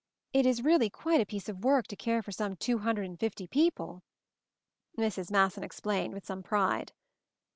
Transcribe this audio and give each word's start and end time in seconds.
It 0.33 0.47
is 0.47 0.63
really 0.63 0.89
quite 0.89 1.21
a 1.21 1.27
piece 1.27 1.47
of 1.47 1.63
work, 1.63 1.85
to 1.89 1.95
care 1.95 2.23
for 2.23 2.31
some 2.31 2.55
two 2.55 2.79
hundred 2.79 3.03
and 3.05 3.19
fifty 3.19 3.45
people," 3.45 4.01
Mrs. 4.97 5.29
Masson 5.29 5.63
explained 5.63 6.15
with 6.15 6.25
some 6.25 6.41
pride. 6.41 6.91